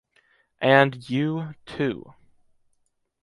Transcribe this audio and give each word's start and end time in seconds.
And 0.63 1.07
you 1.11 1.53
too! 1.67 2.15